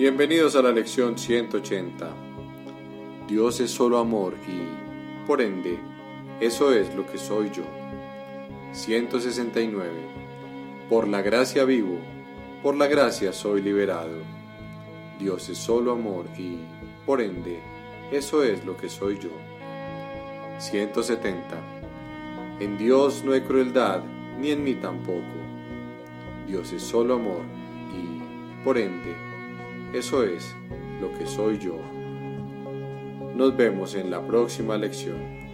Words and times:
Bienvenidos 0.00 0.56
a 0.56 0.62
la 0.62 0.72
lección 0.72 1.18
180. 1.18 2.10
Dios 3.28 3.60
es 3.60 3.70
solo 3.70 3.98
amor 3.98 4.32
y, 4.48 5.26
por 5.26 5.42
ende, 5.42 5.78
eso 6.40 6.72
es 6.72 6.94
lo 6.94 7.04
que 7.04 7.18
soy 7.18 7.50
yo. 7.50 7.64
169. 8.72 9.90
Por 10.88 11.06
la 11.06 11.20
gracia 11.20 11.66
vivo, 11.66 11.98
por 12.62 12.76
la 12.76 12.86
gracia 12.86 13.34
soy 13.34 13.60
liberado. 13.60 14.22
Dios 15.18 15.50
es 15.50 15.58
solo 15.58 15.92
amor 15.92 16.24
y, 16.34 16.60
por 17.04 17.20
ende, 17.20 17.60
eso 18.10 18.42
es 18.42 18.64
lo 18.64 18.78
que 18.78 18.88
soy 18.88 19.18
yo. 19.18 19.32
170. 20.60 22.56
En 22.58 22.78
Dios 22.78 23.22
no 23.22 23.34
hay 23.34 23.42
crueldad, 23.42 24.02
ni 24.38 24.50
en 24.50 24.64
mí 24.64 24.76
tampoco. 24.76 25.20
Dios 26.46 26.72
es 26.72 26.82
solo 26.82 27.16
amor 27.16 27.42
y, 27.92 28.64
por 28.64 28.78
ende, 28.78 29.29
eso 29.92 30.22
es 30.24 30.54
lo 31.00 31.12
que 31.18 31.26
soy 31.26 31.58
yo. 31.58 31.76
Nos 33.34 33.56
vemos 33.56 33.94
en 33.94 34.10
la 34.10 34.24
próxima 34.26 34.76
lección. 34.76 35.49